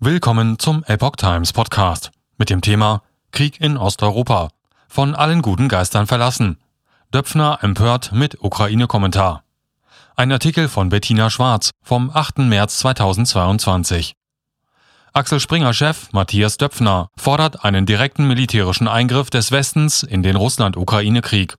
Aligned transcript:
Willkommen 0.00 0.58
zum 0.58 0.82
Epoch 0.88 1.14
Times 1.16 1.52
Podcast 1.52 2.10
mit 2.36 2.50
dem 2.50 2.60
Thema 2.60 3.02
Krieg 3.30 3.60
in 3.60 3.76
Osteuropa. 3.76 4.48
Von 4.88 5.14
allen 5.14 5.40
guten 5.40 5.68
Geistern 5.68 6.08
verlassen. 6.08 6.58
Döpfner 7.14 7.60
empört 7.62 8.10
mit 8.12 8.42
Ukraine-Kommentar. 8.42 9.44
Ein 10.16 10.32
Artikel 10.32 10.68
von 10.68 10.88
Bettina 10.88 11.30
Schwarz 11.30 11.70
vom 11.80 12.10
8. 12.12 12.38
März 12.38 12.80
2022. 12.80 14.14
Axel 15.12 15.38
Springer-Chef 15.38 16.12
Matthias 16.12 16.56
Döpfner 16.56 17.08
fordert 17.16 17.64
einen 17.64 17.86
direkten 17.86 18.26
militärischen 18.26 18.88
Eingriff 18.88 19.30
des 19.30 19.52
Westens 19.52 20.02
in 20.02 20.24
den 20.24 20.34
Russland-Ukraine-Krieg. 20.34 21.54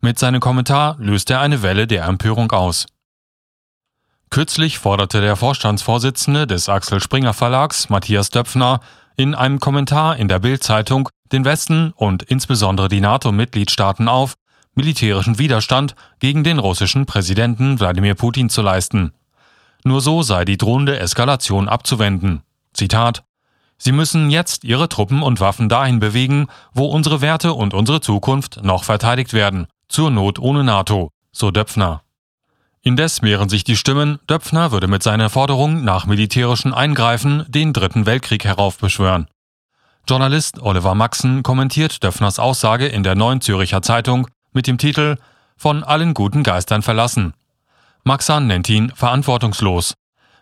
Mit 0.00 0.18
seinem 0.18 0.40
Kommentar 0.40 0.96
löst 0.98 1.30
er 1.30 1.40
eine 1.40 1.60
Welle 1.60 1.86
der 1.86 2.06
Empörung 2.06 2.50
aus. 2.50 2.86
Kürzlich 4.30 4.78
forderte 4.78 5.20
der 5.20 5.36
Vorstandsvorsitzende 5.36 6.46
des 6.46 6.68
Axel 6.68 7.00
Springer 7.00 7.34
Verlags, 7.34 7.88
Matthias 7.88 8.30
Döpfner, 8.30 8.80
in 9.16 9.34
einem 9.34 9.60
Kommentar 9.60 10.16
in 10.16 10.28
der 10.28 10.40
Bild-Zeitung 10.40 11.08
den 11.32 11.44
Westen 11.44 11.92
und 11.96 12.22
insbesondere 12.24 12.88
die 12.88 13.00
NATO-Mitgliedstaaten 13.00 14.08
auf, 14.08 14.34
militärischen 14.74 15.38
Widerstand 15.38 15.94
gegen 16.18 16.44
den 16.44 16.58
russischen 16.58 17.06
Präsidenten 17.06 17.78
Wladimir 17.78 18.14
Putin 18.14 18.50
zu 18.50 18.62
leisten. 18.62 19.12
Nur 19.84 20.00
so 20.00 20.22
sei 20.22 20.44
die 20.44 20.56
drohende 20.56 20.98
Eskalation 20.98 21.68
abzuwenden. 21.68 22.42
Zitat 22.72 23.22
Sie 23.76 23.92
müssen 23.92 24.30
jetzt 24.30 24.64
Ihre 24.64 24.88
Truppen 24.88 25.22
und 25.22 25.40
Waffen 25.40 25.68
dahin 25.68 25.98
bewegen, 25.98 26.46
wo 26.72 26.86
unsere 26.86 27.20
Werte 27.20 27.52
und 27.52 27.74
unsere 27.74 28.00
Zukunft 28.00 28.62
noch 28.62 28.84
verteidigt 28.84 29.32
werden, 29.32 29.66
zur 29.88 30.10
Not 30.10 30.38
ohne 30.38 30.64
NATO, 30.64 31.10
so 31.32 31.50
Döpfner. 31.50 32.02
Indes 32.86 33.22
mehren 33.22 33.48
sich 33.48 33.64
die 33.64 33.76
Stimmen, 33.76 34.18
Döpfner 34.28 34.70
würde 34.70 34.88
mit 34.88 35.02
seiner 35.02 35.30
Forderung 35.30 35.84
nach 35.84 36.04
militärischen 36.04 36.74
Eingreifen 36.74 37.46
den 37.48 37.72
Dritten 37.72 38.04
Weltkrieg 38.04 38.44
heraufbeschwören. 38.44 39.26
Journalist 40.06 40.60
Oliver 40.60 40.94
Maxen 40.94 41.42
kommentiert 41.42 42.04
Döpfners 42.04 42.38
Aussage 42.38 42.86
in 42.86 43.02
der 43.02 43.14
Neuen 43.14 43.40
Züricher 43.40 43.80
Zeitung 43.80 44.28
mit 44.52 44.66
dem 44.66 44.76
Titel 44.76 45.16
Von 45.56 45.82
allen 45.82 46.12
guten 46.12 46.42
Geistern 46.42 46.82
verlassen. 46.82 47.32
Maxan 48.02 48.46
nennt 48.48 48.68
ihn 48.68 48.92
verantwortungslos. 48.94 49.94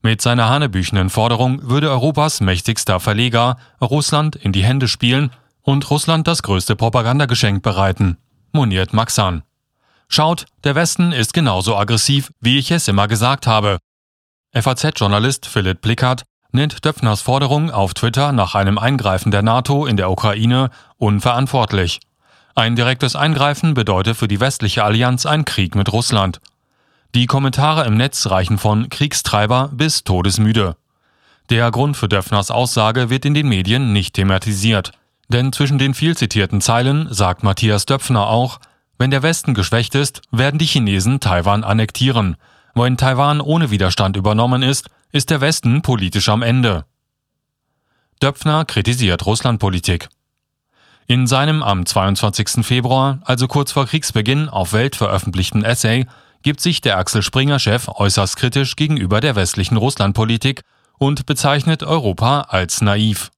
Mit 0.00 0.22
seiner 0.22 0.48
hanebüchenen 0.48 1.10
Forderung 1.10 1.68
würde 1.68 1.90
Europas 1.90 2.40
mächtigster 2.40 3.00
Verleger 3.00 3.56
Russland 3.80 4.36
in 4.36 4.52
die 4.52 4.62
Hände 4.62 4.86
spielen 4.86 5.32
und 5.62 5.90
Russland 5.90 6.28
das 6.28 6.44
größte 6.44 6.76
Propagandageschenk 6.76 7.64
bereiten, 7.64 8.16
moniert 8.52 8.92
Maxan. 8.92 9.42
Schaut, 10.08 10.46
der 10.64 10.74
Westen 10.74 11.12
ist 11.12 11.34
genauso 11.34 11.76
aggressiv, 11.76 12.30
wie 12.40 12.58
ich 12.58 12.70
es 12.70 12.88
immer 12.88 13.08
gesagt 13.08 13.46
habe. 13.46 13.78
FAZ-Journalist 14.54 15.46
Philipp 15.46 15.82
Blickert 15.82 16.24
nennt 16.50 16.84
Döpfners 16.84 17.20
Forderung 17.20 17.70
auf 17.70 17.94
Twitter 17.94 18.32
nach 18.32 18.54
einem 18.54 18.78
Eingreifen 18.78 19.30
der 19.30 19.42
NATO 19.42 19.86
in 19.86 19.96
der 19.96 20.10
Ukraine 20.10 20.70
unverantwortlich. 20.96 22.00
Ein 22.54 22.74
direktes 22.74 23.14
Eingreifen 23.14 23.74
bedeutet 23.74 24.16
für 24.16 24.28
die 24.28 24.40
westliche 24.40 24.82
Allianz 24.82 25.26
ein 25.26 25.44
Krieg 25.44 25.74
mit 25.74 25.92
Russland. 25.92 26.40
Die 27.14 27.26
Kommentare 27.26 27.86
im 27.86 27.96
Netz 27.96 28.26
reichen 28.26 28.58
von 28.58 28.88
Kriegstreiber 28.88 29.70
bis 29.72 30.04
Todesmüde. 30.04 30.76
Der 31.50 31.70
Grund 31.70 31.96
für 31.96 32.08
Döpfners 32.08 32.50
Aussage 32.50 33.10
wird 33.10 33.24
in 33.24 33.34
den 33.34 33.48
Medien 33.48 33.92
nicht 33.92 34.14
thematisiert. 34.14 34.92
Denn 35.28 35.52
zwischen 35.52 35.78
den 35.78 35.94
viel 35.94 36.16
zitierten 36.16 36.60
Zeilen 36.60 37.12
sagt 37.12 37.42
Matthias 37.42 37.86
Döpfner 37.86 38.26
auch, 38.26 38.58
wenn 38.98 39.10
der 39.10 39.22
Westen 39.22 39.54
geschwächt 39.54 39.94
ist, 39.94 40.22
werden 40.30 40.58
die 40.58 40.66
Chinesen 40.66 41.20
Taiwan 41.20 41.64
annektieren. 41.64 42.36
Wenn 42.74 42.96
Taiwan 42.96 43.40
ohne 43.40 43.70
Widerstand 43.70 44.16
übernommen 44.16 44.62
ist, 44.62 44.90
ist 45.12 45.30
der 45.30 45.40
Westen 45.40 45.82
politisch 45.82 46.28
am 46.28 46.42
Ende. 46.42 46.84
Döpfner 48.20 48.64
kritisiert 48.64 49.24
Russlandpolitik. 49.24 50.08
In 51.06 51.26
seinem 51.26 51.62
am 51.62 51.86
22. 51.86 52.66
Februar, 52.66 53.20
also 53.24 53.48
kurz 53.48 53.72
vor 53.72 53.86
Kriegsbeginn, 53.86 54.48
auf 54.48 54.72
Welt 54.72 54.96
veröffentlichten 54.96 55.64
Essay 55.64 56.06
gibt 56.42 56.60
sich 56.60 56.80
der 56.80 56.98
Axel 56.98 57.22
Springer-Chef 57.22 57.88
äußerst 57.88 58.36
kritisch 58.36 58.76
gegenüber 58.76 59.20
der 59.20 59.34
westlichen 59.34 59.76
Russlandpolitik 59.76 60.62
und 60.98 61.24
bezeichnet 61.26 61.82
Europa 61.82 62.42
als 62.42 62.80
naiv. 62.80 63.30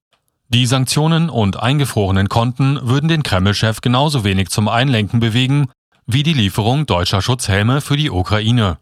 Die 0.53 0.67
Sanktionen 0.67 1.31
und 1.31 1.63
eingefrorenen 1.63 2.29
Konten 2.29 2.81
würden 2.83 3.07
den 3.07 3.23
Kreml-Chef 3.23 3.83
genauso 3.83 4.25
wenig 4.25 4.49
zum 4.49 4.67
Einlenken 4.67 5.21
bewegen 5.21 5.69
wie 6.07 6.25
die 6.25 6.33
Lieferung 6.33 6.87
deutscher 6.87 7.23
Schutzhelme 7.23 7.81
für 7.81 7.97
die 7.97 8.11
Ukraine. 8.11 8.79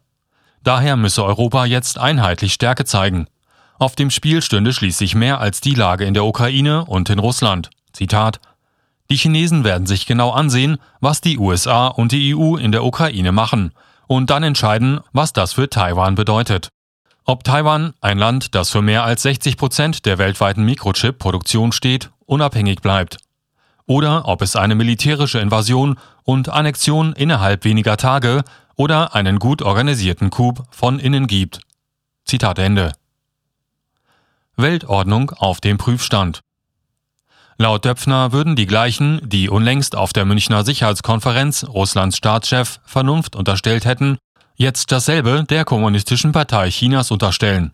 Daher 0.64 0.96
müsse 0.96 1.22
Europa 1.22 1.66
jetzt 1.66 1.98
einheitlich 1.98 2.54
Stärke 2.54 2.86
zeigen. 2.86 3.26
Auf 3.78 3.96
dem 3.96 4.10
Spiel 4.10 4.40
stünde 4.40 4.72
schließlich 4.72 5.14
mehr 5.14 5.42
als 5.42 5.60
die 5.60 5.74
Lage 5.74 6.06
in 6.06 6.14
der 6.14 6.24
Ukraine 6.24 6.86
und 6.86 7.10
in 7.10 7.18
Russland. 7.18 7.68
Zitat 7.92 8.40
Die 9.10 9.16
Chinesen 9.16 9.62
werden 9.62 9.86
sich 9.86 10.06
genau 10.06 10.30
ansehen, 10.30 10.78
was 11.00 11.20
die 11.20 11.38
USA 11.38 11.88
und 11.88 12.12
die 12.12 12.34
EU 12.34 12.56
in 12.56 12.72
der 12.72 12.82
Ukraine 12.82 13.30
machen, 13.30 13.72
und 14.06 14.30
dann 14.30 14.42
entscheiden, 14.42 15.00
was 15.12 15.34
das 15.34 15.52
für 15.52 15.68
Taiwan 15.68 16.14
bedeutet. 16.14 16.70
Ob 17.30 17.44
Taiwan, 17.44 17.92
ein 18.00 18.16
Land, 18.16 18.54
das 18.54 18.70
für 18.70 18.80
mehr 18.80 19.04
als 19.04 19.20
60 19.20 19.58
Prozent 19.58 20.06
der 20.06 20.16
weltweiten 20.16 20.64
Mikrochip-Produktion 20.64 21.72
steht, 21.72 22.08
unabhängig 22.24 22.80
bleibt. 22.80 23.18
Oder 23.84 24.26
ob 24.26 24.40
es 24.40 24.56
eine 24.56 24.74
militärische 24.74 25.38
Invasion 25.38 25.98
und 26.24 26.48
Annexion 26.48 27.12
innerhalb 27.12 27.66
weniger 27.66 27.98
Tage 27.98 28.44
oder 28.76 29.14
einen 29.14 29.38
gut 29.38 29.60
organisierten 29.60 30.30
Coup 30.30 30.62
von 30.70 30.98
innen 30.98 31.26
gibt. 31.26 31.60
Zitat 32.24 32.58
Ende. 32.58 32.94
Weltordnung 34.56 35.30
auf 35.32 35.60
dem 35.60 35.76
Prüfstand. 35.76 36.40
Laut 37.58 37.84
Döpfner 37.84 38.32
würden 38.32 38.56
die 38.56 38.66
gleichen, 38.66 39.20
die 39.28 39.50
unlängst 39.50 39.96
auf 39.96 40.14
der 40.14 40.24
Münchner 40.24 40.64
Sicherheitskonferenz 40.64 41.66
Russlands 41.68 42.16
Staatschef 42.16 42.80
Vernunft 42.86 43.36
unterstellt 43.36 43.84
hätten, 43.84 44.16
jetzt 44.58 44.90
dasselbe 44.90 45.44
der 45.48 45.64
Kommunistischen 45.64 46.32
Partei 46.32 46.68
Chinas 46.70 47.10
unterstellen. 47.10 47.70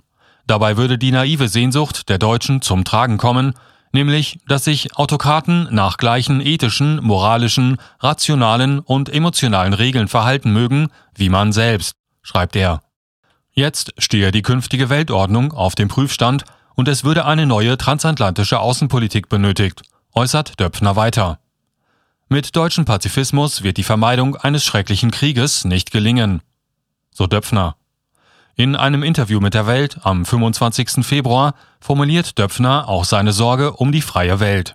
Dabei 0.47 0.77
würde 0.77 0.99
die 0.99 1.13
naive 1.13 1.49
Sehnsucht 1.49 2.11
der 2.11 2.19
Deutschen 2.19 2.61
zum 2.61 2.85
Tragen 2.85 3.17
kommen, 3.17 3.55
nämlich, 3.93 4.39
dass 4.47 4.65
sich 4.65 4.95
Autokraten 4.97 5.67
nach 5.71 5.97
gleichen 5.97 6.43
ethischen, 6.43 7.03
moralischen, 7.03 7.79
rationalen 8.01 8.81
und 8.81 9.09
emotionalen 9.09 9.73
Regeln 9.73 10.09
verhalten 10.09 10.53
mögen 10.53 10.89
wie 11.17 11.31
man 11.31 11.53
selbst, 11.53 11.97
schreibt 12.23 12.55
er. 12.55 12.83
Jetzt 13.53 13.95
stehe 13.97 14.31
die 14.31 14.43
künftige 14.43 14.91
Weltordnung 14.91 15.53
auf 15.53 15.75
dem 15.75 15.89
Prüfstand 15.89 16.45
und 16.75 16.89
es 16.89 17.03
würde 17.03 17.25
eine 17.25 17.47
neue 17.47 17.79
transatlantische 17.79 18.61
Außenpolitik 18.61 19.31
benötigt, 19.31 19.83
äußert 20.13 20.61
Döpfner 20.61 20.97
weiter. 20.97 21.39
Mit 22.29 22.57
deutschem 22.57 22.85
Pazifismus 22.85 23.63
wird 23.63 23.79
die 23.79 23.85
Vermeidung 23.85 24.37
eines 24.37 24.65
schrecklichen 24.65 25.11
Krieges 25.11 25.65
nicht 25.65 25.91
gelingen 25.91 26.43
so 27.15 27.27
Döpfner. 27.27 27.77
In 28.57 28.77
einem 28.77 29.03
Interview 29.03 29.41
mit 29.41 29.55
der 29.55 29.67
Welt 29.67 29.99
am 30.03 30.27
25. 30.27 31.05
Februar 31.05 31.55
formuliert 31.81 32.39
Döpfner 32.39 32.89
auch 32.89 33.05
seine 33.05 33.33
Sorge 33.33 33.73
um 33.73 33.91
die 33.91 34.03
freie 34.03 34.39
Welt. 34.39 34.75